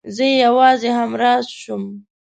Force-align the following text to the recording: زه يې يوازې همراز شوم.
زه 0.15 0.23
يې 0.31 0.35
يوازې 0.45 0.89
همراز 0.99 1.45
شوم. 1.59 1.83